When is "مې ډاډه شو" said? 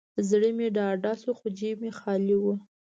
0.57-1.31